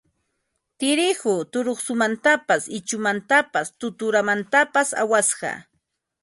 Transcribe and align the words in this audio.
Tirihu 0.79 1.33
turuqsumantapas 1.51 2.63
ichumantapas 2.79 3.67
tuturamantapas 3.79 4.89
awasqa 5.03 5.51